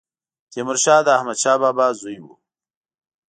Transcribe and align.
تيمورشاه 0.51 1.01
د 1.05 1.07
احمدشاه 1.17 1.57
بابا 1.61 1.87
زوی 1.99 2.17
و 2.21 2.25